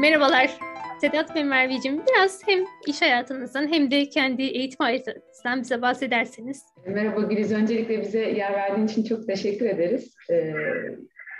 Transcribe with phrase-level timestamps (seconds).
[0.00, 0.58] Merhabalar
[1.00, 2.02] Sedat ve Merveciğim.
[2.08, 6.62] Biraz hem iş hayatınızdan hem de kendi eğitim hayatınızdan bize bahsederseniz.
[6.86, 7.52] Merhaba Güliz.
[7.52, 10.14] Öncelikle bize yer verdiğin için çok teşekkür ederiz.
[10.30, 10.52] Ee,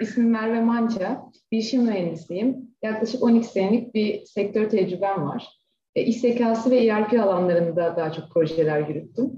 [0.01, 1.23] ismim Merve Manca.
[1.53, 2.57] Bilişim mühendisiyim.
[2.83, 5.49] Yaklaşık 12 senelik bir sektör tecrübem var.
[5.95, 9.33] E, iş zekası ve ERP alanlarında daha çok projeler yürüttüm.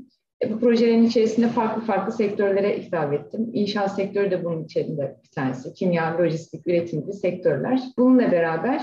[0.44, 3.50] E, bu projelerin içerisinde farklı farklı sektörlere hitap ettim.
[3.52, 5.74] İnşaat sektörü de bunun içerisinde bir tanesi.
[5.74, 7.80] Kimya, lojistik, üretim gibi sektörler.
[7.98, 8.82] Bununla beraber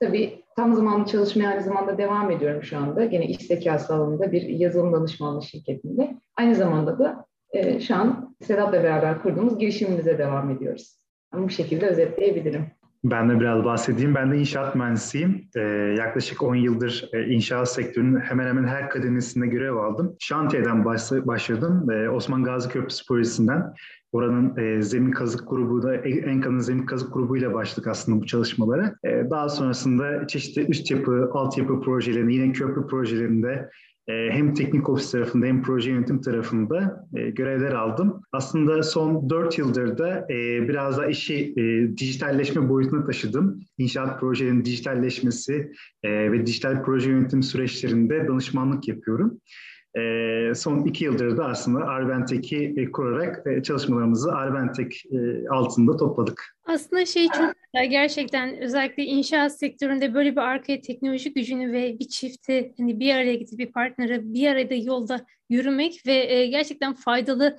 [0.00, 3.02] tabii tam zamanlı çalışmaya aynı zamanda devam ediyorum şu anda.
[3.02, 6.14] Yine iş zekası alanında bir yazılım danışmanlığı şirketinde.
[6.36, 10.98] Aynı zamanda da e, şu an Sedat'la beraber kurduğumuz girişimimize devam ediyoruz.
[11.34, 12.77] Bu şekilde özetleyebilirim.
[13.04, 14.14] Ben de biraz bahsedeyim.
[14.14, 15.48] Ben de inşaat mühendisiyim.
[15.56, 15.60] Ee,
[15.98, 20.16] yaklaşık 10 yıldır e, inşaat sektörünün hemen hemen her kademesinde görev aldım.
[20.18, 20.84] Şantiyeden
[21.26, 21.90] başladım.
[21.90, 23.74] Ee, Osman Gazi Köprüsü projesinden.
[24.12, 28.94] Oranın e, zemin kazık grubu da Enka'nın zemin kazık grubuyla başladık aslında bu çalışmalara.
[29.04, 33.70] E, daha sonrasında çeşitli üst yapı, altyapı projelerinde, yine köprü projelerinde
[34.08, 38.22] hem teknik ofis tarafında hem proje yönetim tarafında e, görevler aldım.
[38.32, 43.60] Aslında son 4 yıldır da e, biraz da işi e, dijitalleşme boyutuna taşıdım.
[43.78, 45.72] İnşaat projelerinin dijitalleşmesi
[46.04, 49.40] ve dijital proje yönetim süreçlerinde danışmanlık yapıyorum.
[49.96, 56.56] E, son iki yıldır da aslında Arbentek'i e, kurarak e, çalışmalarımızı Arbentek e, altında topladık.
[56.64, 62.08] Aslında şey çok güzel gerçekten özellikle inşaat sektöründe böyle bir arkaya teknoloji gücünü ve bir
[62.08, 67.58] çifti hani bir araya gidip bir partneri bir arada yolda yürümek ve gerçekten faydalı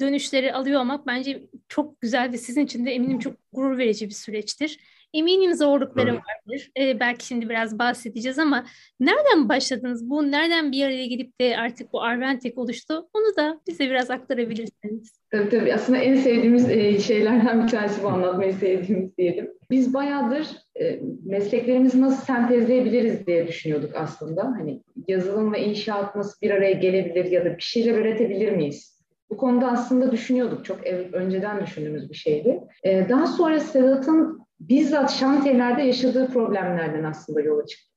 [0.00, 4.14] dönüşleri alıyor olmak bence çok güzel ve sizin için de eminim çok gurur verici bir
[4.14, 4.78] süreçtir.
[5.14, 6.20] Eminim zorlukları evet.
[6.20, 6.70] vardır.
[6.78, 8.64] Ee, belki şimdi biraz bahsedeceğiz ama
[9.00, 10.10] nereden başladınız?
[10.10, 13.08] Bu nereden bir araya gelip de artık bu Arventek oluştu?
[13.14, 15.12] Onu da bize biraz aktarabilirsiniz.
[15.30, 15.74] Tabii tabii.
[15.74, 19.50] Aslında en sevdiğimiz e, şeylerden bir tanesi bu anlatmayı sevdiğimiz diyelim.
[19.70, 20.46] Biz bayağıdır
[20.80, 24.44] e, mesleklerimizi nasıl sentezleyebiliriz diye düşünüyorduk aslında.
[24.44, 29.00] Hani yazılım ve inşaat nasıl bir araya gelebilir ya da bir şeyler üretebilir miyiz?
[29.30, 30.64] Bu konuda aslında düşünüyorduk.
[30.64, 32.60] Çok önceden düşündüğümüz bir şeydi.
[32.84, 37.90] E, daha sonra Sedat'ın bizzat şantiyelerde yaşadığı problemlerden aslında yola çıktık.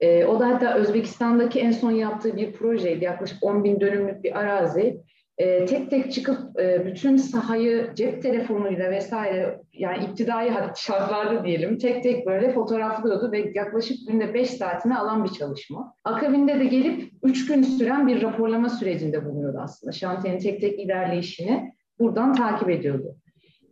[0.00, 3.04] E, o da hatta Özbekistan'daki en son yaptığı bir projeydi.
[3.04, 5.00] Yaklaşık 10 bin dönümlük bir arazi.
[5.38, 12.02] E, tek tek çıkıp e, bütün sahayı cep telefonuyla vesaire yani iptidai şartlarda diyelim tek
[12.02, 15.94] tek böyle fotoğraflıyordu ve yaklaşık günde 5 saatini alan bir çalışma.
[16.04, 19.92] Akabinde de gelip 3 gün süren bir raporlama sürecinde bulunuyordu aslında.
[19.92, 23.16] Şantiyenin tek tek ilerleyişini buradan takip ediyordu.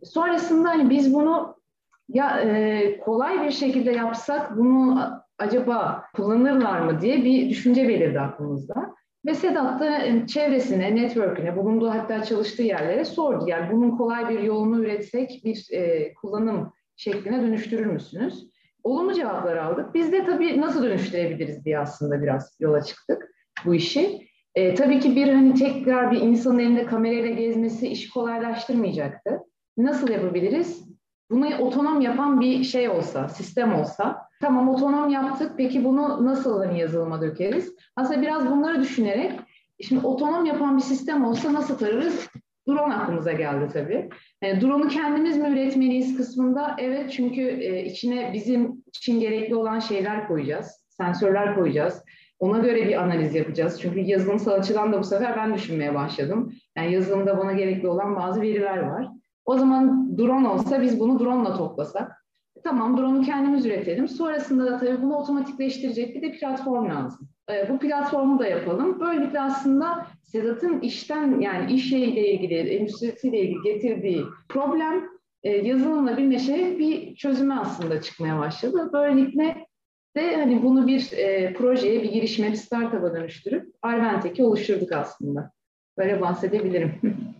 [0.03, 1.55] Sonrasında hani biz bunu
[2.09, 8.95] ya e, kolay bir şekilde yapsak bunu acaba kullanırlar mı diye bir düşünce belirdi aklımızda.
[9.25, 13.45] Ve Sedat da e, çevresine, network'üne, bulunduğu hatta çalıştığı yerlere sordu.
[13.47, 18.49] Yani bunun kolay bir yolunu üretsek bir e, kullanım şekline dönüştürür müsünüz?
[18.83, 19.93] Olumlu cevaplar aldık.
[19.93, 23.35] Biz de tabii nasıl dönüştürebiliriz diye aslında biraz yola çıktık
[23.65, 24.27] bu işi.
[24.55, 29.39] E, tabii ki bir hani tekrar bir insanın elinde kamerayla gezmesi işi kolaylaştırmayacaktı.
[29.77, 30.94] Nasıl yapabiliriz?
[31.29, 36.79] Bunu otonom yapan bir şey olsa, sistem olsa, tamam otonom yaptık, peki bunu nasıl hani
[36.79, 37.75] yazılıma dökeriz?
[37.95, 39.31] Aslında biraz bunları düşünerek,
[39.81, 42.29] şimdi otonom yapan bir sistem olsa nasıl tararız?
[42.67, 44.09] Drone aklımıza geldi tabii.
[44.43, 46.75] Yani drone'u kendimiz mi üretmeliyiz kısmında?
[46.79, 52.03] Evet çünkü e, içine bizim için gerekli olan şeyler koyacağız, sensörler koyacağız.
[52.39, 53.81] Ona göre bir analiz yapacağız.
[53.81, 56.53] Çünkü yazılımsal açıdan da bu sefer ben düşünmeye başladım.
[56.77, 59.07] Yani yazılımda bana gerekli olan bazı veriler var.
[59.45, 62.25] O zaman drone olsa biz bunu drone ile toplasak.
[62.63, 64.07] Tamam drone'u kendimiz üretelim.
[64.07, 67.29] Sonrasında da tabii bunu otomatikleştirecek bir de platform lazım.
[67.51, 68.99] E, bu platformu da yapalım.
[68.99, 75.09] Böylelikle aslında Sedat'ın işten yani işle ilgili, endüstrisiyle ilgili getirdiği problem
[75.43, 78.89] e, yazılımla birleşerek bir çözüme aslında çıkmaya başladı.
[78.93, 79.65] Böylelikle
[80.15, 85.51] de hani bunu bir e, projeye, bir girişime, bir startup'a dönüştürüp Arventek'i oluşturduk aslında.
[85.97, 86.91] Böyle bahsedebilirim.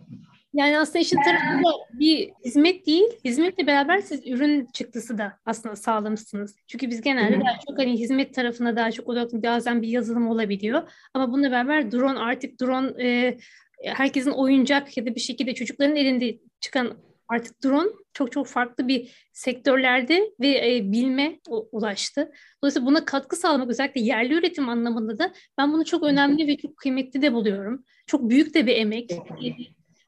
[0.56, 6.56] Yani aslında işin tarafında bir hizmet değil, hizmetle beraber siz ürün çıktısı da aslında sağlamışsınız.
[6.66, 10.92] Çünkü biz genelde daha çok hani hizmet tarafına daha çok odaklı bazen bir yazılım olabiliyor.
[11.14, 13.38] Ama bununla beraber drone artık drone e,
[13.84, 16.96] herkesin oyuncak ya da bir şekilde çocukların elinde çıkan
[17.28, 21.38] artık drone çok çok farklı bir sektörlerde ve e, bilme
[21.72, 22.32] ulaştı.
[22.62, 26.76] Dolayısıyla buna katkı sağlamak özellikle yerli üretim anlamında da ben bunu çok önemli ve çok
[26.76, 27.84] kıymetli de buluyorum.
[28.06, 29.10] Çok büyük de bir emek.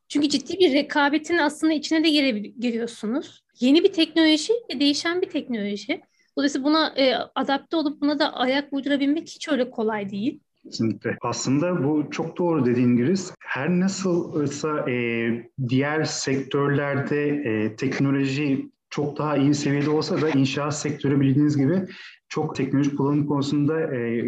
[0.08, 2.10] Çünkü ciddi bir rekabetin aslında içine de
[2.49, 3.43] giriyorsunuz.
[3.60, 6.00] Yeni bir teknoloji ve değişen bir teknoloji.
[6.37, 10.40] Dolayısıyla buna e, adapte olup buna da ayak uydurabilmek hiç öyle kolay değil.
[10.64, 11.16] Kesinlikle.
[11.22, 15.28] Aslında bu çok doğru dediğin gibi her nasılsa e,
[15.69, 21.82] diğer sektörlerde e, teknoloji çok daha iyi seviyede olsa da inşaat sektörü bildiğiniz gibi
[22.28, 24.25] çok teknolojik kullanım konusunda e,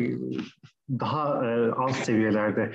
[0.91, 2.73] daha e, alt seviyelerde.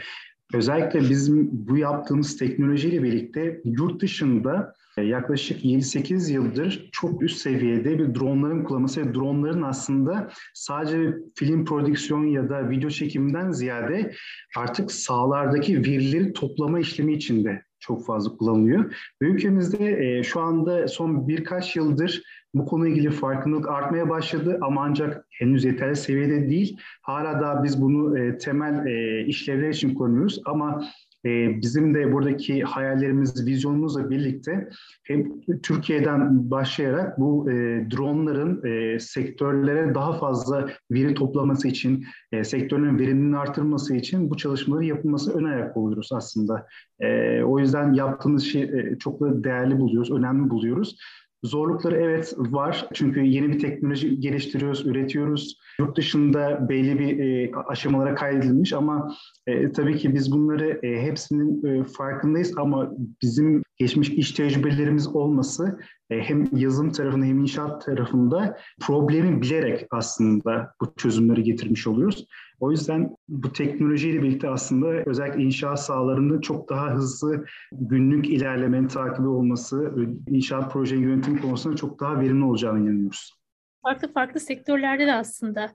[0.54, 8.00] Özellikle bizim bu yaptığımız teknolojiyle birlikte yurt dışında e, yaklaşık 7-8 yıldır çok üst seviyede
[8.00, 14.14] bir dronların kullanılması ve dronların aslında sadece film prodüksiyon ya da video çekiminden ziyade
[14.58, 18.96] artık sahalardaki verileri toplama işlemi içinde çok fazla kullanılıyor.
[19.22, 22.24] ülkemizde e, şu anda son birkaç yıldır
[22.56, 26.78] bu konuyla ilgili farkındalık artmaya başladı ama ancak henüz yeterli seviyede değil.
[27.02, 30.82] Hala da biz bunu e, temel e, işlevler için kullanıyoruz ama
[31.26, 34.70] e, bizim de buradaki hayallerimiz, vizyonumuzla birlikte
[35.04, 37.54] hem Türkiye'den başlayarak bu e,
[37.92, 44.86] dronların e, sektörlere daha fazla veri toplaması için, e, sektörün verimliliğini artırması için bu çalışmaları
[44.86, 46.68] yapılması ön ayak oluyoruz aslında.
[47.00, 50.98] E, o yüzden yaptığımız şey e, çok da değerli buluyoruz, önemli buluyoruz.
[51.46, 52.88] Zorlukları evet var.
[52.94, 55.58] Çünkü yeni bir teknoloji geliştiriyoruz, üretiyoruz.
[55.80, 59.16] Yurt dışında belli bir e, aşamalara kaydedilmiş ama
[59.48, 65.80] e, tabii ki biz bunları e, hepsinin e, farkındayız ama bizim geçmiş iş tecrübelerimiz olması
[66.10, 72.26] hem yazım tarafında hem inşaat tarafında problemi bilerek aslında bu çözümleri getirmiş oluyoruz.
[72.60, 79.28] O yüzden bu teknolojiyle birlikte aslında özellikle inşaat sahalarında çok daha hızlı günlük ilerlemenin takibi
[79.28, 79.94] olması,
[80.28, 83.34] inşaat proje yönetim konusunda çok daha verimli olacağını inanıyoruz.
[83.82, 85.72] Farklı farklı sektörlerde de aslında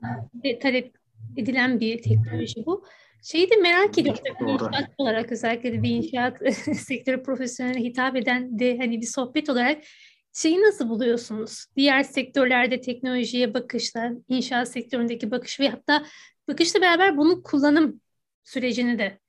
[0.61, 0.95] talep
[1.37, 2.83] edilen bir teknoloji bu.
[3.23, 6.37] Şeyi de merak ediyorum tabii inşaat olarak özellikle de bir inşaat
[6.75, 9.83] sektörü profesyoneline hitap eden de hani bir sohbet olarak
[10.33, 11.65] şeyi nasıl buluyorsunuz?
[11.75, 16.05] Diğer sektörlerde teknolojiye bakışla, inşaat sektöründeki bakış ve hatta
[16.47, 18.01] bakışla beraber bunun kullanım
[18.43, 19.19] sürecini de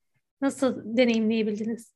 [0.41, 1.93] nasıl deneyimleyebildiniz?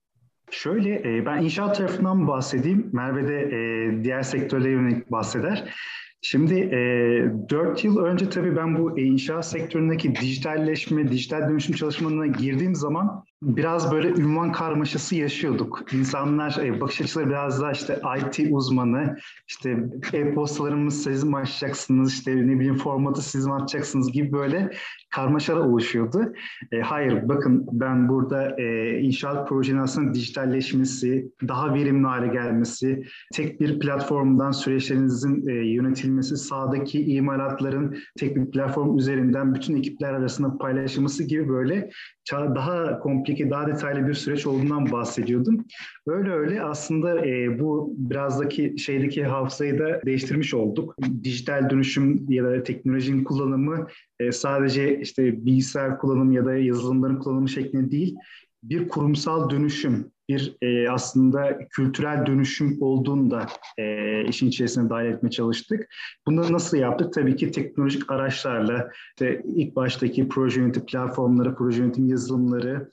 [0.51, 2.91] Şöyle, e, ben inşaat tarafından bahsedeyim.
[2.93, 5.75] Merve de e, diğer sektörlere yönelik bahseder.
[6.23, 12.75] Şimdi e, 4 yıl önce tabii ben bu inşaat sektöründeki dijitalleşme, dijital dönüşüm çalışmalarına girdiğim
[12.75, 15.93] zaman biraz böyle ünvan karmaşası yaşıyorduk.
[15.93, 19.17] İnsanlar e, bakış açıları biraz daha işte IT uzmanı,
[19.49, 24.71] işte e-postalarımız siz mi açacaksınız, işte ne bileyim formatı siz mi atacaksınız gibi böyle
[25.11, 26.33] karmaşalar oluşuyordu.
[26.73, 33.03] E, hayır bakın ben burada e, inşaat projenin aslında dijitalleşmesi, daha verimli hale gelmesi,
[33.35, 40.59] tek bir platformdan süreçlerinizin e, yönetilmesi, sağdaki imalatların tek bir platform üzerinden bütün ekipler arasında
[40.59, 41.91] paylaşılması gibi böyle
[42.33, 45.65] daha komplike, daha detaylı bir süreç olduğundan bahsediyordum.
[46.07, 50.97] Öyle öyle aslında e, bu birazdaki şeydeki hafızayı da değiştirmiş olduk.
[51.25, 53.87] Dijital dönüşüm ya da teknolojinin kullanımı
[54.21, 58.15] e, sadece işte bilgisayar kullanımı ya da yazılımların kullanımı şeklinde değil,
[58.63, 63.47] bir kurumsal dönüşüm, bir e, aslında kültürel dönüşüm olduğunu da
[63.79, 65.89] e, işin içerisine dahil etmeye çalıştık.
[66.27, 67.13] Bunu nasıl yaptık?
[67.13, 72.91] Tabii ki teknolojik araçlarla, işte ilk baştaki proje yönetim platformları, proje yönetim yazılımları,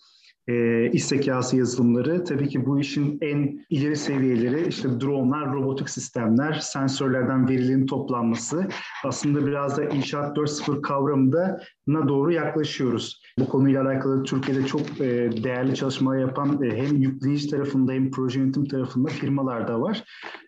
[0.48, 6.54] e, iş zekası yazılımları tabii ki bu işin en ileri seviyeleri işte dronelar, robotik sistemler,
[6.54, 8.68] sensörlerden verilerin toplanması
[9.04, 13.23] aslında biraz da inşaat 4.0 kavramında na doğru yaklaşıyoruz.
[13.40, 18.40] Bu konuyla alakalı Türkiye'de çok e, değerli çalışmalar yapan e, hem yükleyici tarafında hem proje
[18.40, 20.04] yönetim tarafında firmalar da var.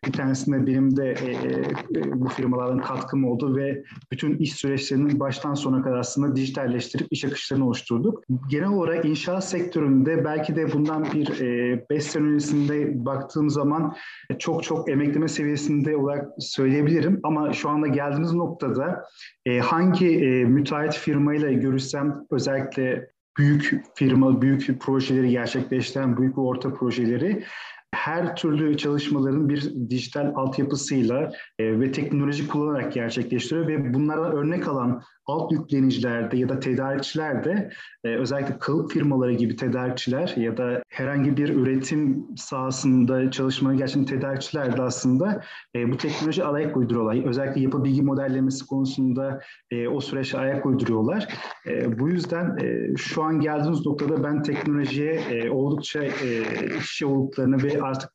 [0.08, 1.32] Bir tanesinde benim de e,
[2.14, 7.66] bu firmaların katkım oldu ve bütün iş süreçlerinin baştan sona kadar aslında dijitalleştirip iş akışlarını
[7.66, 8.24] oluşturduk.
[8.50, 11.28] Genel olarak inşaat sektöründe belki de bundan bir
[11.90, 13.96] 5 e, sene öncesinde baktığım zaman
[14.40, 17.20] çok çok emekleme seviyesinde olarak söyleyebilirim.
[17.24, 19.06] Ama şu anda geldiğimiz noktada
[19.62, 22.75] hangi müteahhit firmayla görüşsem özellikle
[23.38, 27.44] büyük firma, büyük projeleri gerçekleştiren büyük ve orta projeleri
[27.96, 35.02] her türlü çalışmaların bir dijital altyapısıyla e, ve teknoloji kullanarak gerçekleştiriyor ve bunlara örnek alan
[35.26, 37.72] alt yüklenicilerde ya da tedarikçilerde
[38.04, 44.78] e, özellikle kalıp firmaları gibi tedarikçiler ya da herhangi bir üretim sahasında çalışmayı gerçekten tedarikçiler
[44.78, 45.42] de aslında
[45.76, 47.26] e, bu teknoloji ayak uyduruyorlar.
[47.26, 49.42] Özellikle yapı bilgi modellemesi konusunda
[49.72, 51.28] e, o süreçte ayak uyduruyorlar.
[51.68, 56.44] E, bu yüzden e, şu an geldiğimiz noktada ben teknolojiye e, oldukça e,
[56.82, 58.10] şey olduklarını ve artık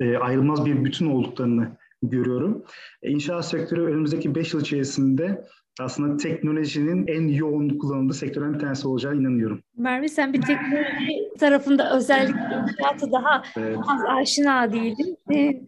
[0.00, 2.64] e, ayrılmaz bir bütün olduklarını görüyorum.
[3.02, 5.44] E, inşaat sektörü önümüzdeki 5 yıl içerisinde
[5.80, 9.62] aslında teknolojinin en yoğun kullanıldığı sektörden bir tanesi olacağına inanıyorum.
[9.76, 13.78] Merve sen bir teknoloji tarafında özellikle inşaatı daha evet.
[13.88, 15.18] az aşina değildin.
[15.34, 15.62] Ee,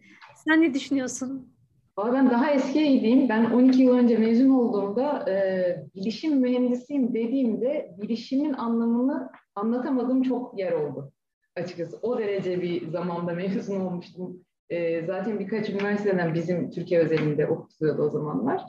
[0.45, 1.51] sen ne düşünüyorsun?
[1.97, 3.29] Valla ben daha eskiye gideyim.
[3.29, 5.35] Ben 12 yıl önce mezun olduğumda e,
[5.95, 11.11] bilişim mühendisiyim dediğimde bilişimin anlamını anlatamadığım çok yer oldu
[11.55, 11.99] açıkçası.
[12.01, 18.09] O derece bir zamanda mezun olmuştum E, zaten birkaç üniversiteden bizim Türkiye özelinde okutuluyordu o
[18.09, 18.61] zamanlar.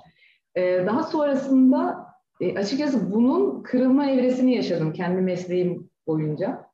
[0.54, 2.06] E, daha sonrasında
[2.40, 6.72] e, açıkçası bunun kırılma evresini yaşadım kendi mesleğim boyunca.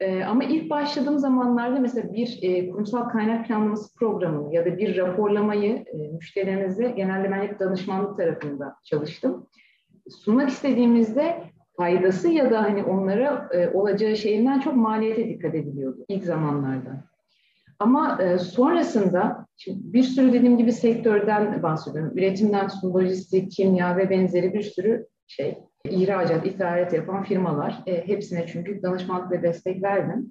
[0.00, 4.96] E, ama ilk başladığım zamanlarda mesela bir e, kurumsal kaynak planlaması programını ya da bir
[4.96, 9.46] raporlamayı e, müşterilerinize genelde ben hep danışmanlık tarafında çalıştım.
[10.08, 11.42] Sunmak istediğimizde
[11.76, 17.13] faydası ya da hani onlara e, olacağı şeyinden çok maliyete dikkat ediliyordu ilk zamanlarda.
[17.84, 22.18] Ama e, sonrasında şimdi bir sürü dediğim gibi sektörden bahsediyorum.
[22.18, 25.58] Üretimden tutun lojistik, kimya ve benzeri bir sürü şey.
[25.84, 27.82] ihracat, ithalat yapan firmalar.
[27.86, 30.28] E, hepsine çünkü danışmanlık ve destek verdim.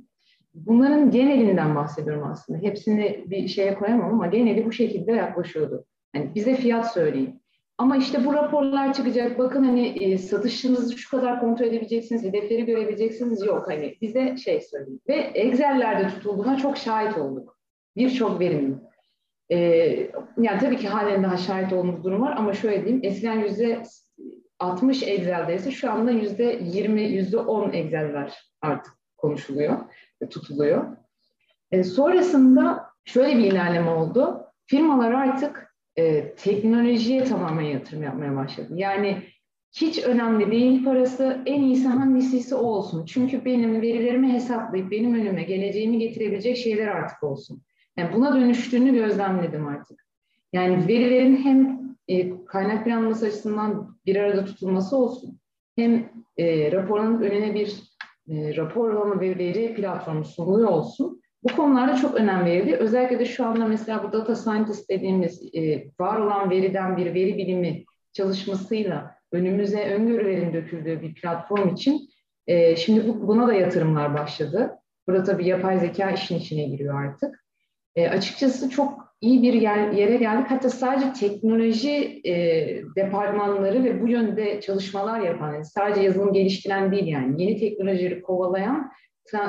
[0.54, 2.60] Bunların genelinden bahsediyorum aslında.
[2.60, 5.86] Hepsini bir şeye koyamam ama geneli bu şekilde yaklaşıyordu.
[6.16, 7.43] Yani bize fiyat söyleyin.
[7.78, 9.40] Ama işte bu raporlar çıkacak.
[9.40, 13.46] Bakın hani e, satışınızı şu kadar kontrol edebileceksiniz, hedefleri görebileceksiniz.
[13.46, 15.02] Yok hani bize şey söyleyin.
[15.08, 17.58] Ve Excel'lerde tutulduğuna çok şahit olduk.
[17.96, 18.84] Birçok verimin.
[19.52, 19.58] E,
[20.38, 23.02] yani tabii ki halen daha şahit olduğumuz durum var ama şöyle diyeyim.
[23.04, 23.84] Eskiden yüzde
[24.60, 29.78] 60 Excel'deyse şu anda yüzde 20, yüzde 10 Excel'ler artık konuşuluyor,
[30.30, 30.98] tutuluyor.
[31.72, 34.46] E, sonrasında şöyle bir ilerleme oldu.
[34.66, 38.74] Firmalar artık e, teknolojiye tamamen yatırım yapmaya başladı.
[38.76, 39.24] Yani
[39.72, 43.06] hiç önemli değil parası, en iyisi hangisiyse o olsun.
[43.06, 47.62] Çünkü benim verilerimi hesaplayıp benim önüme geleceğimi getirebilecek şeyler artık olsun.
[47.98, 50.04] Yani buna dönüştüğünü gözlemledim artık.
[50.54, 55.40] Yani verilerin hem e, kaynak planlaması açısından bir arada tutulması olsun,
[55.76, 57.84] hem e, raporun önüne bir
[58.28, 61.22] e, raporlama ve veri platformu sunuluyor olsun.
[61.44, 62.76] Bu konularda çok önem verildi.
[62.76, 67.38] Özellikle de şu anda mesela bu data scientist dediğimiz e, var olan veriden bir veri
[67.38, 67.84] bilimi
[68.14, 72.10] çalışmasıyla önümüze öngörülerin döküldüğü bir platform için
[72.48, 74.72] e, şimdi bu, buna da yatırımlar başladı.
[75.08, 77.46] Burada tabii yapay zeka işin içine giriyor artık.
[77.96, 80.46] E, açıkçası çok iyi bir yer, yere geldik.
[80.50, 82.34] Hatta sadece teknoloji e,
[82.96, 88.92] departmanları ve bu yönde çalışmalar yapan, sadece yazılım geliştiren değil yani yeni teknolojileri kovalayan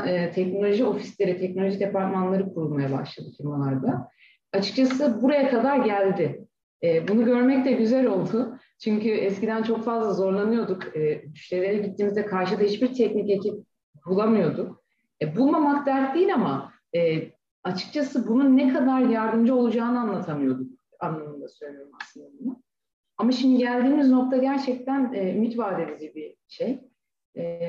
[0.07, 4.09] e, teknoloji ofisleri, teknoloji departmanları kurulmaya başladı firmalarda.
[4.53, 6.47] Açıkçası buraya kadar geldi.
[6.83, 8.59] E, bunu görmek de güzel oldu.
[8.79, 10.97] Çünkü eskiden çok fazla zorlanıyorduk.
[10.97, 13.55] E, müşterilere gittiğimizde karşıda hiçbir teknik ekip
[14.07, 14.85] bulamıyorduk.
[15.23, 16.73] E, bulmamak dert değil ama
[17.65, 22.63] açıkçası bunun ne kadar yardımcı olacağını anlatamıyorduk anlamında söylüyorum aslında bunu.
[23.17, 26.81] Ama şimdi geldiğimiz nokta gerçekten e, ümit vaat edici bir şey.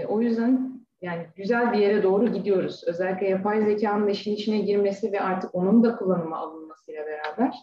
[0.07, 2.83] O yüzden yani güzel bir yere doğru gidiyoruz.
[2.87, 7.53] Özellikle yapay zekanın işin içine girmesi ve artık onun da kullanıma alınmasıyla beraber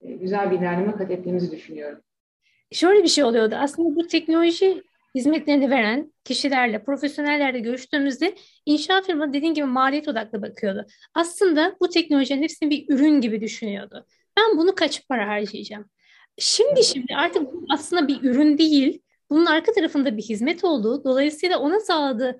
[0.00, 2.00] e, güzel bir ilerleme kat ettiğimizi düşünüyorum.
[2.72, 3.54] Şöyle bir şey oluyordu.
[3.58, 4.82] Aslında bu teknoloji
[5.14, 8.34] hizmetlerini veren kişilerle, profesyonellerle görüştüğümüzde
[8.66, 10.86] inşaat firma dediğin gibi maliyet odaklı bakıyordu.
[11.14, 14.06] Aslında bu teknolojinin hepsini bir ürün gibi düşünüyordu.
[14.36, 15.90] Ben bunu kaç para harcayacağım?
[16.38, 21.80] Şimdi şimdi artık aslında bir ürün değil, bunun arka tarafında bir hizmet olduğu, dolayısıyla ona
[21.80, 22.38] sağladığı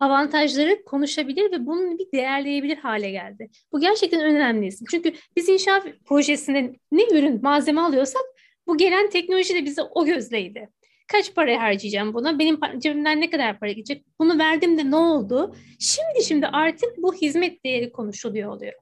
[0.00, 3.48] avantajları konuşabilir ve bunu bir değerleyebilir hale geldi.
[3.72, 4.70] Bu gerçekten önemli.
[4.90, 8.22] Çünkü biz inşaat projesinde ne ürün, malzeme alıyorsak
[8.66, 10.68] bu gelen teknoloji de bize o gözleydi.
[11.08, 12.38] Kaç para harcayacağım buna?
[12.38, 14.04] Benim cebimden ne kadar para gidecek?
[14.18, 15.54] Bunu verdim de ne oldu?
[15.78, 18.72] Şimdi şimdi artık bu hizmet değeri konuşuluyor oluyor.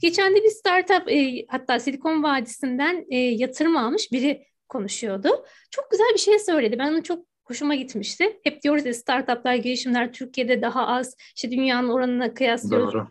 [0.00, 5.28] Geçen de bir startup e, hatta Silikon Vadisi'nden e, yatırım almış biri konuşuyordu.
[5.70, 6.78] Çok güzel bir şey söyledi.
[6.78, 8.40] Ben onu çok hoşuma gitmişti.
[8.44, 11.16] Hep diyoruz ya startuplar, girişimler Türkiye'de daha az.
[11.36, 12.94] İşte dünyanın oranına kıyaslıyoruz.
[12.94, 13.06] Doğru.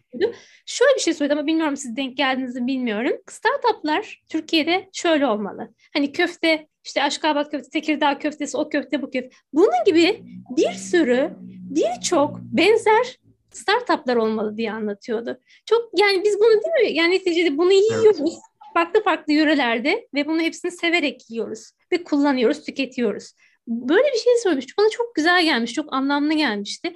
[0.66, 3.12] Şöyle bir şey söyledi ama bilmiyorum siz denk geldiğinizi bilmiyorum.
[3.30, 5.74] Startuplar Türkiye'de şöyle olmalı.
[5.94, 9.30] Hani köfte, işte Aşkabat köfte, Tekirdağ köftesi, o köfte, bu köfte.
[9.54, 10.24] Bunun gibi
[10.58, 11.32] bir sürü,
[11.70, 13.18] birçok benzer
[13.52, 15.40] startuplar olmalı diye anlatıyordu.
[15.66, 16.98] Çok yani biz bunu değil mi?
[16.98, 18.20] Yani neticede bunu yiyoruz.
[18.20, 18.34] Evet.
[18.74, 23.34] Farklı farklı yörelerde ve bunu hepsini severek yiyoruz ve kullanıyoruz, tüketiyoruz.
[23.72, 24.74] Böyle bir şey söylemişti.
[24.78, 26.94] Bana çok güzel gelmiş, çok anlamlı gelmişti.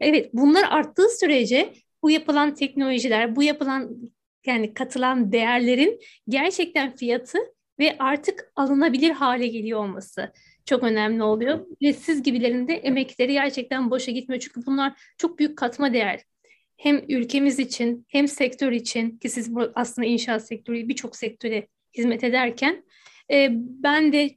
[0.00, 3.96] Evet, bunlar arttığı sürece bu yapılan teknolojiler, bu yapılan
[4.46, 7.38] yani katılan değerlerin gerçekten fiyatı
[7.78, 10.32] ve artık alınabilir hale geliyor olması
[10.64, 11.66] çok önemli oluyor.
[11.82, 14.40] Ve siz gibilerin de emekleri gerçekten boşa gitmiyor.
[14.40, 16.20] Çünkü bunlar çok büyük katma değer.
[16.76, 21.66] Hem ülkemiz için hem sektör için ki siz aslında inşaat sektörü birçok sektöre
[21.96, 22.84] hizmet ederken
[23.56, 24.30] ben de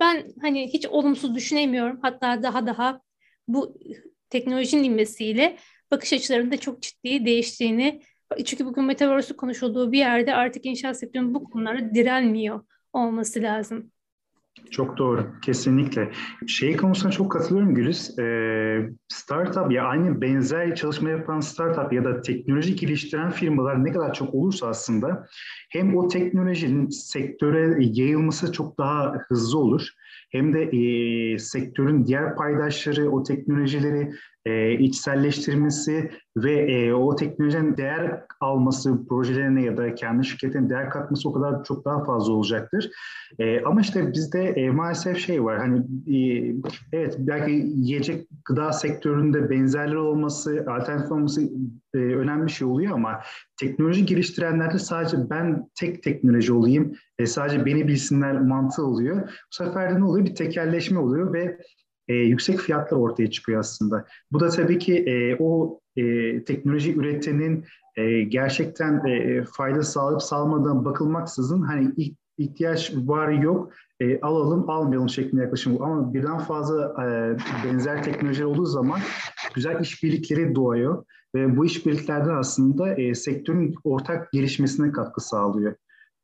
[0.00, 1.98] ben hani hiç olumsuz düşünemiyorum.
[2.02, 3.00] Hatta daha daha
[3.48, 3.78] bu
[4.30, 5.56] teknolojinin inmesiyle
[5.90, 8.00] bakış açılarının da çok ciddi değiştiğini
[8.44, 13.92] çünkü bugün metaverse'ü konuşulduğu bir yerde artık inşaat sektörünün bu konulara direnmiyor olması lazım.
[14.70, 16.12] Çok doğru, kesinlikle.
[16.46, 18.18] Şey konusuna çok katılıyorum Güliz.
[18.18, 24.14] Ee, startup ya aynı benzer çalışma yapan startup ya da teknoloji geliştiren firmalar ne kadar
[24.14, 25.26] çok olursa aslında
[25.70, 29.88] hem o teknolojinin sektöre yayılması çok daha hızlı olur
[30.36, 34.12] hem de e, sektörün diğer paydaşları o teknolojileri
[34.46, 41.28] e, içselleştirmesi ve e, o teknolojinin değer alması projelerine ya da kendi şirketine değer katması
[41.28, 42.90] o kadar çok daha fazla olacaktır.
[43.38, 45.78] E, ama işte bizde e, maalesef şey var hani
[46.16, 46.54] e,
[46.92, 51.42] evet belki yiyecek gıda sektöründe benzerler olması, alternatif olması
[51.96, 53.20] e, önemli şey oluyor ama
[53.60, 59.16] teknoloji geliştirenlerde sadece ben tek teknoloji olayım, e, sadece beni bilsinler mantığı oluyor.
[59.22, 60.26] Bu sefer de ne oluyor?
[60.26, 61.58] Bir tekelleşme oluyor ve
[62.08, 64.06] e, yüksek fiyatlar ortaya çıkıyor aslında.
[64.32, 67.64] Bu da tabii ki e, o e, teknoloji üretenin
[67.96, 71.92] e, gerçekten e, fayda sağlayıp sağlamadan bakılmaksızın hani
[72.38, 75.84] ihtiyaç var yok e, alalım almayalım şeklinde yaklaşım bu.
[75.84, 79.00] Ama birden fazla e, benzer teknoloji olduğu zaman
[79.56, 85.74] güzel işbirlikleri doğuyor ve bu işbirliklerden aslında e, sektörün ortak gelişmesine katkı sağlıyor.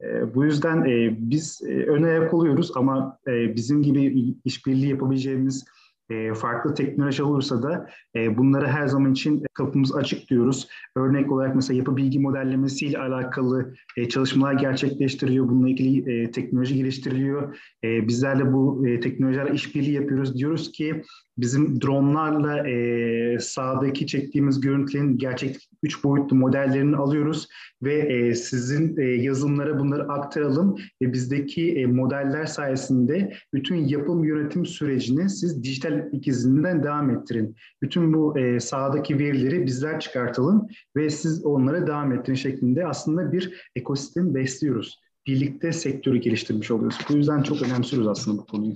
[0.03, 5.65] E, bu yüzden e, biz e, ön ayak oluyoruz ama e, bizim gibi işbirliği yapabileceğimiz
[6.11, 10.69] e, farklı teknoloji olursa da e, bunları her zaman için kapımız açık diyoruz.
[10.97, 15.49] Örnek olarak mesela yapı bilgi modellemesiyle alakalı e, çalışmalar gerçekleştiriyor.
[15.49, 17.59] Bununla ilgili e, teknoloji geliştiriliyor.
[17.85, 20.39] E, bizlerle bu e, teknolojilerle işbirliği yapıyoruz.
[20.39, 21.03] Diyoruz ki
[21.39, 27.49] bizim dronlarla e, sağdaki çektiğimiz görüntülerin gerçek üç boyutlu modellerini alıyoruz
[27.83, 34.67] ve e, sizin e, yazılımlara bunları aktaralım ve bizdeki e, modeller sayesinde bütün yapım yönetim
[34.67, 37.57] sürecini siz dijital ikizinden devam ettirin.
[37.83, 43.71] Bütün bu e, sağdaki verileri bizler çıkartalım ve siz onlara devam ettirin şeklinde aslında bir
[43.77, 45.01] ekosistem besliyoruz.
[45.27, 46.99] Birlikte sektörü geliştirmiş oluyoruz.
[47.09, 48.75] Bu yüzden çok önemsiyoruz aslında bu konuyu.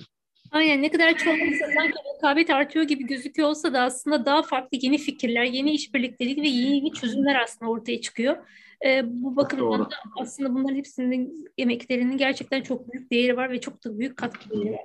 [0.51, 4.99] Aynen ne kadar çoğalırsa sanki rekabet artıyor gibi gözüküyor olsa da aslında daha farklı yeni
[4.99, 8.37] fikirler, yeni işbirlikleri ve yeni, yeni çözümler aslında ortaya çıkıyor.
[8.85, 13.85] Ee, bu bakımdan da aslında bunların hepsinin emeklerinin gerçekten çok büyük değeri var ve çok
[13.85, 14.81] da büyük katkıları var.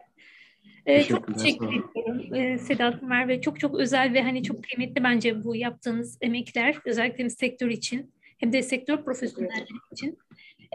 [0.86, 3.42] Ee, çok teşekkür ediyorum ee, Sedat Merve.
[3.42, 6.78] Çok çok özel ve hani çok kıymetli bence bu yaptığınız emekler.
[6.86, 10.18] Özellikle sektör için hem de sektör profesyonelleri için.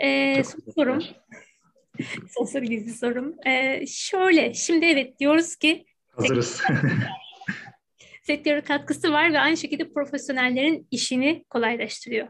[0.03, 1.03] Ee, son sorum.
[2.39, 3.35] Sosyal gizli sorum.
[3.47, 6.63] Ee, şöyle, şimdi evet diyoruz ki Hazırız.
[8.23, 12.29] sektöre katkısı var ve aynı şekilde profesyonellerin işini kolaylaştırıyor.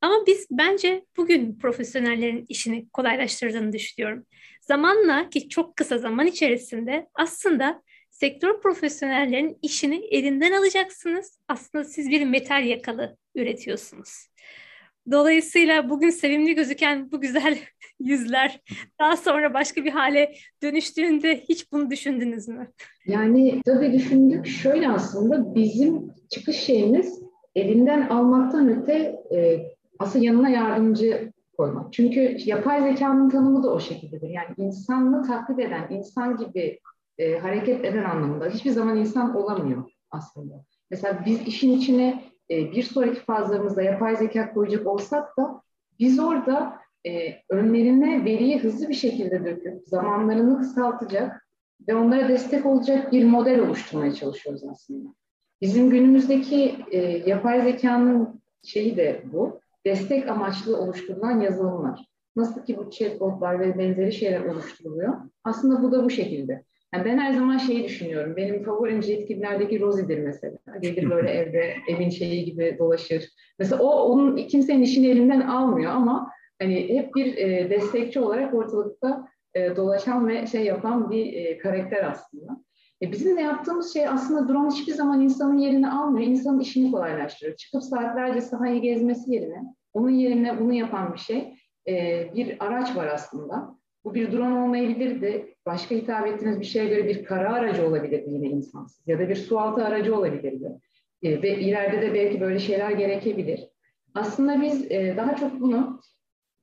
[0.00, 4.26] Ama biz bence bugün profesyonellerin işini kolaylaştırdığını düşünüyorum.
[4.60, 11.40] Zamanla ki çok kısa zaman içerisinde aslında sektör profesyonellerin işini elinden alacaksınız.
[11.48, 14.28] Aslında siz bir metal yakalı üretiyorsunuz.
[15.10, 17.58] Dolayısıyla bugün sevimli gözüken bu güzel
[18.00, 18.60] yüzler
[19.00, 22.68] daha sonra başka bir hale dönüştüğünde hiç bunu düşündünüz mü?
[23.06, 24.46] Yani tabii düşündük.
[24.46, 27.22] Şöyle aslında bizim çıkış şeyimiz
[27.54, 28.92] elinden almaktan öte
[29.34, 29.58] e,
[29.98, 31.92] aslında yanına yardımcı koymak.
[31.92, 34.28] Çünkü yapay zekanın tanımı da o şekildedir.
[34.28, 36.78] Yani insanlığı taklit eden, insan gibi
[37.18, 40.64] e, hareket eden anlamında hiçbir zaman insan olamıyor aslında.
[40.90, 45.62] Mesela biz işin içine e, bir sonraki fazlarımızda yapay zeka koyacak olsak da
[45.98, 51.46] biz orada e, önlerine veriyi hızlı bir şekilde döküp zamanlarını kısaltacak
[51.88, 55.08] ve onlara destek olacak bir model oluşturmaya çalışıyoruz aslında.
[55.60, 59.60] Bizim günümüzdeki e, yapay zekanın şeyi de bu.
[59.86, 62.06] Destek amaçlı oluşturulan yazılımlar.
[62.36, 65.14] Nasıl ki bu chatbotlar ve benzeri şeyler oluşturuluyor.
[65.44, 66.64] Aslında bu da bu şekilde.
[66.94, 68.36] Yani ben her zaman şeyi düşünüyorum.
[68.36, 70.56] Benim favorim yetkililerdeki Rosie'dir mesela.
[70.80, 73.24] Gelir böyle evde evin şeyi gibi dolaşır.
[73.58, 76.30] Mesela o onun kimsenin işini elinden almıyor ama
[76.62, 82.10] hani hep bir e, destekçi olarak ortalıkta e, dolaşan ve şey yapan bir e, karakter
[82.10, 82.64] aslında.
[83.02, 86.26] E, bizim de yaptığımız şey aslında drone hiçbir zaman insanın yerini almıyor.
[86.26, 87.56] İnsanın işini kolaylaştırıyor.
[87.56, 89.62] Çıkıp saatlerce sahayı gezmesi yerine
[89.96, 91.54] onun yerine bunu yapan bir şey.
[91.88, 93.75] E, bir araç var aslında.
[94.06, 95.54] Bu bir drone olmayabilirdi.
[95.66, 99.02] Başka hitap ettiğiniz bir şeye göre bir kara aracı olabilirdi yine insansız.
[99.06, 100.68] Ya da bir sualtı aracı olabilirdi.
[101.22, 103.60] E, ve ileride de belki böyle şeyler gerekebilir.
[104.14, 106.00] Aslında biz e, daha çok bunu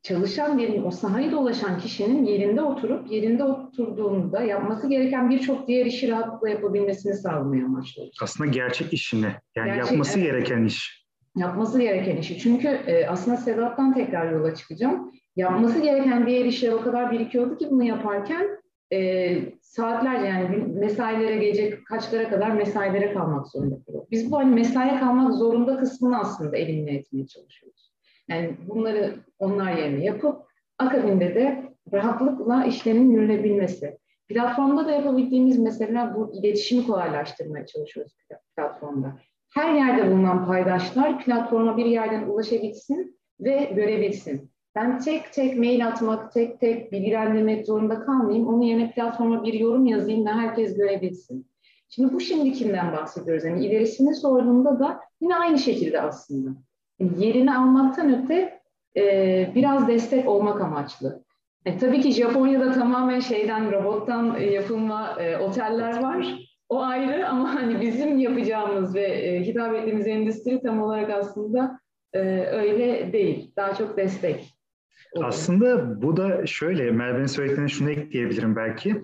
[0.03, 6.09] çalışan birinin, o sahayı dolaşan kişinin yerinde oturup, yerinde oturduğunda yapması gereken birçok diğer işi
[6.09, 8.17] rahatlıkla yapabilmesini sağlamaya amaçlıyoruz.
[8.21, 11.02] Aslında gerçek işini, yani gerçek, yapması evet, gereken iş.
[11.35, 12.39] Yapması gereken işi.
[12.39, 15.11] Çünkü e, aslında Sedat'tan tekrar yola çıkacağım.
[15.35, 18.47] Yapması gereken diğer işler o kadar birikiyordu ki bunu yaparken
[18.93, 24.05] e, saatlerce yani mesailere gelecek kaçlara kadar mesailere kalmak zorunda kalıyor.
[24.11, 27.93] Biz bu hani mesaiye kalmak zorunda kısmını aslında elimine etmeye çalışıyoruz.
[28.29, 30.41] Yani bunları onlar yerine yapıp
[30.77, 33.97] akabinde de rahatlıkla işlerin yürünebilmesi.
[34.27, 38.13] Platformda da yapabildiğimiz mesela bu iletişimi kolaylaştırmaya çalışıyoruz
[38.55, 39.15] platformda.
[39.53, 44.51] Her yerde bulunan paydaşlar platforma bir yerden ulaşabilsin ve görebilsin.
[44.75, 48.47] Ben tek tek mail atmak, tek tek bilgilendirmek zorunda kalmayayım.
[48.47, 51.47] Onun yerine platforma bir yorum yazayım da herkes görebilsin.
[51.89, 53.43] Şimdi bu şimdikinden bahsediyoruz.
[53.43, 56.49] Yani ilerisini sorduğunda da yine aynı şekilde aslında.
[56.99, 58.59] Yani yerini almaktan öte
[58.97, 61.23] e, biraz destek olmak amaçlı.
[61.65, 66.42] E, tabii ki Japonya'da tamamen şeyden, robottan yapılma e, oteller var.
[66.73, 71.79] O ayrı ama hani bizim yapacağımız ve e, hitap ettiğimiz endüstri tam olarak aslında
[72.13, 72.19] e,
[72.51, 73.51] öyle değil.
[73.57, 74.53] Daha çok destek.
[75.21, 79.01] Aslında bu da şöyle, Merve'nin söylediklerine şunu ekleyebilirim belki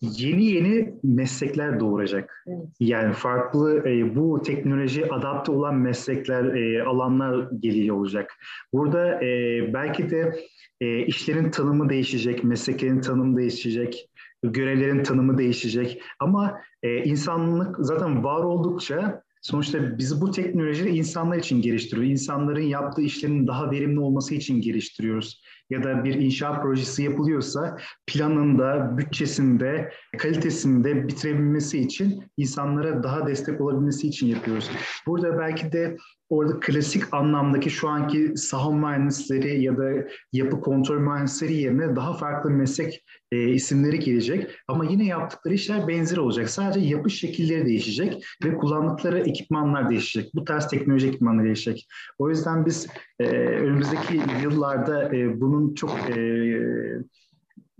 [0.00, 2.44] yeni yeni meslekler doğuracak.
[2.46, 2.58] Evet.
[2.80, 8.34] Yani farklı e, bu teknoloji adapte olan meslekler, e, alanlar geliyor olacak.
[8.72, 10.32] Burada e, belki de
[10.80, 14.08] e, işlerin tanımı değişecek, mesleklerin tanımı değişecek,
[14.42, 16.02] görevlerin tanımı değişecek.
[16.20, 22.10] Ama e, insanlık zaten var oldukça sonuçta biz bu teknolojiyi insanlar için geliştiriyoruz.
[22.10, 28.98] İnsanların yaptığı işlerin daha verimli olması için geliştiriyoruz ya da bir inşaat projesi yapılıyorsa planında,
[28.98, 34.70] bütçesinde, kalitesinde bitirebilmesi için insanlara daha destek olabilmesi için yapıyoruz.
[35.06, 35.96] Burada belki de
[36.30, 39.90] orada klasik anlamdaki şu anki saha mühendisleri ya da
[40.32, 44.50] yapı kontrol mühendisleri yerine daha farklı meslek e, isimleri gelecek.
[44.68, 46.50] Ama yine yaptıkları işler benzer olacak.
[46.50, 50.34] Sadece yapış şekilleri değişecek ve kullandıkları ekipmanlar değişecek.
[50.34, 51.88] Bu tarz teknoloji ekipmanları değişecek.
[52.18, 52.86] O yüzden biz
[53.20, 56.18] e, önümüzdeki yıllarda e, bunun çok e,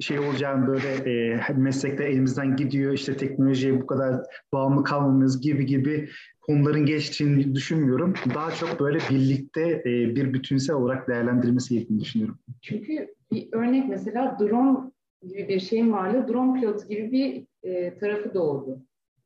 [0.00, 4.20] şey olacağını böyle e, meslekte elimizden gidiyor işte teknolojiye bu kadar
[4.52, 6.08] bağımlı kalmamız gibi gibi
[6.48, 8.14] konuların geçtiğini düşünmüyorum.
[8.34, 9.84] Daha çok böyle birlikte e,
[10.16, 12.38] bir bütünsel olarak değerlendirilmesi gerektiğini düşünüyorum.
[12.62, 14.90] Çünkü bir örnek mesela drone
[15.22, 18.78] gibi bir şeyin varlığı drone pilotu gibi bir e, tarafı doğdu.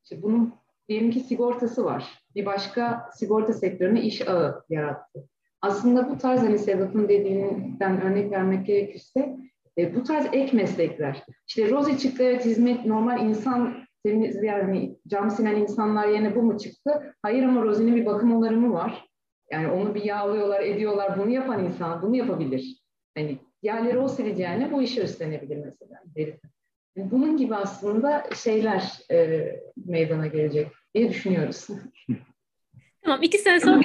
[0.05, 0.55] İşte bunun
[0.89, 2.25] diyelim ki sigortası var.
[2.35, 5.29] Bir başka sigorta sektörüne iş ağı yarattı.
[5.61, 9.37] Aslında bu tarz hani Sedat'ın dediğinden örnek vermek gerekirse
[9.79, 11.25] e, bu tarz ek meslekler.
[11.49, 13.75] İşte Rozi çıktı evet hizmet normal insan
[14.43, 17.15] yani cam sinen insanlar yerine bu mu çıktı?
[17.23, 19.09] Hayır ama Rozi'nin bir bakım onarımı var.
[19.51, 21.19] Yani onu bir yağlıyorlar, ediyorlar.
[21.19, 22.83] Bunu yapan insan bunu yapabilir.
[23.17, 26.03] Hani yerleri o sileceğine bu işi üstlenebilir mesela.
[26.97, 29.47] Yani bunun gibi aslında şeyler e,
[29.87, 31.69] meydana gelecek diye düşünüyoruz.
[33.05, 33.81] Tamam iki sene sonra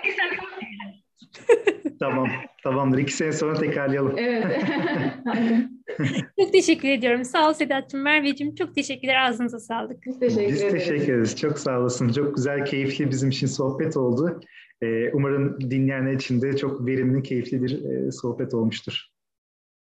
[1.99, 2.27] tamam,
[2.63, 2.97] tamamdır.
[2.97, 4.17] İki sene sonra tekrarlayalım.
[4.17, 4.63] Evet.
[6.39, 7.26] çok teşekkür ediyorum.
[7.26, 8.56] Sağ ol Sedat'cığım, Merveciğim.
[8.56, 9.15] Çok teşekkürler.
[9.15, 10.06] Ağzınıza sağlık.
[10.06, 10.73] Biz teşekkür Biz ederiz.
[10.73, 11.36] teşekkür ederiz.
[11.36, 12.10] Çok sağ olasın.
[12.10, 14.41] Çok güzel, keyifli bizim için sohbet oldu.
[14.82, 19.06] Ee, umarım dinleyenler için de çok verimli, keyifli bir e, sohbet olmuştur.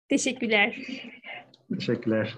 [0.09, 0.77] Teşekkürler.
[1.79, 2.35] Teşekkürler.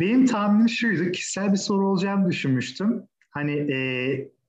[0.00, 3.02] Benim tahminim şuydu, kişisel bir soru olacağını düşünmüştüm.
[3.30, 3.78] Hani e,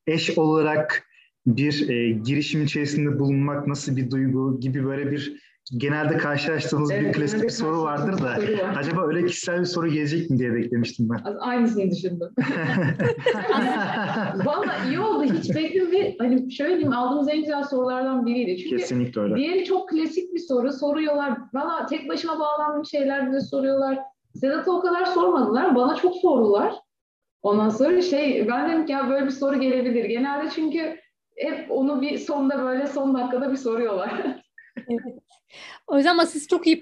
[0.07, 1.07] eş olarak
[1.47, 5.46] bir e, girişim içerisinde bulunmak nasıl bir duygu gibi böyle bir
[5.77, 8.75] genelde karşılaştığımız evet, bir klasik bir soru vardır da soru var.
[8.77, 11.35] acaba öyle kişisel bir soru gelecek mi diye beklemiştim ben.
[11.39, 12.29] Aynısını düşündüm.
[14.45, 15.23] Valla iyi oldu.
[15.23, 16.15] Hiç beklemedim.
[16.19, 18.57] Hani şöyle diyeyim aldığımız en güzel sorulardan biriydi.
[18.57, 19.35] Çünkü Kesinlikle öyle.
[19.35, 20.73] Diğeri çok klasik bir soru.
[20.73, 21.37] Soruyorlar.
[21.53, 23.99] Valla tek başıma bağlandığım şeyler bize soruyorlar.
[24.35, 25.75] Sedat'a o kadar sormadılar.
[25.75, 26.73] Bana çok sordular.
[27.41, 30.05] Ondan sonra şey ben dedim ki ya böyle bir soru gelebilir.
[30.05, 30.97] Genelde çünkü
[31.35, 34.37] hep onu bir sonda böyle son dakikada bir soruyorlar.
[34.89, 35.19] evet.
[35.87, 36.79] O yüzden ama siz çok iyi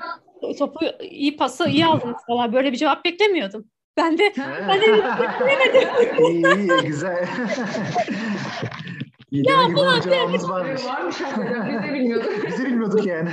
[0.59, 2.53] topu iyi pası iyi aldınız falan.
[2.53, 3.65] Böyle bir cevap beklemiyordum.
[3.97, 4.33] Ben de
[4.67, 5.89] ben de beklemedim.
[6.25, 7.27] iyi, iyi güzel.
[9.31, 10.85] İyi ya falan cevabımız varmış.
[10.85, 11.37] Varmış biz
[11.83, 12.33] de bilmiyorduk.
[12.47, 13.29] biz de bilmiyorduk yani.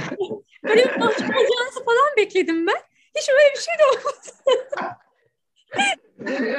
[0.64, 2.77] Böyle bir mahcup olacağınızı falan bekledim ben.
[3.18, 4.96] Hiç öyle bir şey de olmadı.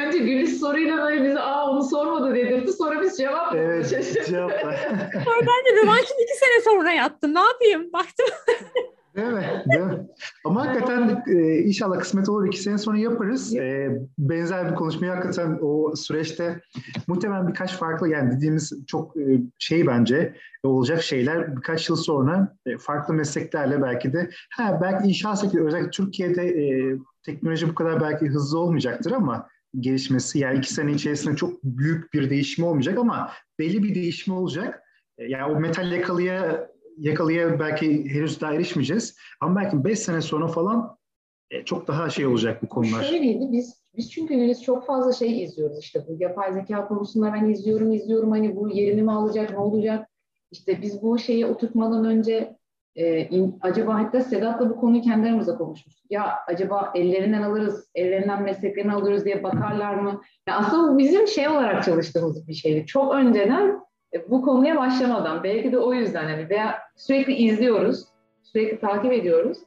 [0.08, 2.74] Önce Güliz soruyla böyle bize aa onu sormadı dedirtti.
[2.74, 3.90] Sonra biz cevap Evet
[4.28, 4.52] cevap
[5.14, 7.36] Sonra ben de rövanşını iki sene sonra yattım.
[7.36, 7.94] Ne yapayım?
[7.94, 8.28] Baktım.
[9.16, 9.64] Değil mi?
[9.74, 10.08] Değil mi?
[10.46, 13.56] Ama hakikaten e, inşallah kısmet olur iki sene sonra yaparız.
[13.56, 16.62] E, benzer bir konuşmayı hakikaten o süreçte
[17.08, 22.78] muhtemelen birkaç farklı yani dediğimiz çok e, şey bence olacak şeyler birkaç yıl sonra e,
[22.78, 26.96] farklı mesleklerle belki de ha belki inşaat sektörü özellikle Türkiye'de e,
[27.26, 29.48] teknoloji bu kadar belki hızlı olmayacaktır ama
[29.80, 34.84] gelişmesi yani iki sene içerisinde çok büyük bir değişim olmayacak ama belli bir değişim olacak.
[35.18, 39.16] E, yani o metal yakalıya yakalıya belki henüz daha erişmeyeceğiz.
[39.42, 40.98] Ama belki beş sene sonra falan
[41.52, 43.04] e, çok daha şey olacak bu konular.
[43.04, 47.50] Şöyleydi biz biz çünkü henüz çok fazla şey izliyoruz işte bu yapay zeka konusunda ben
[47.50, 50.10] izliyorum izliyorum hani bu yerini mi alacak ne olacak
[50.52, 52.58] işte biz bu şeyi oturtmadan önce
[52.96, 56.12] e, in, acaba hatta Sedat'la bu konuyu kendi aramızda konuşmuştuk.
[56.12, 60.22] Ya acaba ellerinden alırız, ellerinden mesleklerini alırız diye bakarlar mı?
[60.48, 62.86] Ya aslında bu bizim şey olarak çalıştığımız bir şeydi.
[62.86, 63.80] Çok önceden
[64.14, 68.06] e, bu konuya başlamadan belki de o yüzden hani veya sürekli izliyoruz,
[68.44, 69.58] sürekli takip ediyoruz.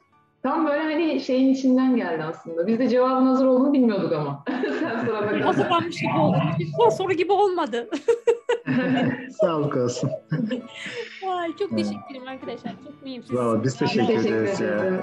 [0.43, 2.67] Tam böyle hani şeyin içinden geldi aslında.
[2.67, 4.45] Biz de cevabın hazır olduğunu bilmiyorduk ama.
[4.81, 5.41] Sen sorana kadar.
[5.41, 6.37] Hazırlanmış gibi oldu.
[6.97, 7.89] Soru gibi olmadı.
[9.41, 10.11] Sağlık olsun.
[11.31, 12.73] Ay, çok teşekkür ederim arkadaşlar.
[12.85, 13.23] Çok mühim.
[13.31, 14.67] Valla biz teşekkür, Teşekkür ederiz ya.
[14.69, 15.01] ederim.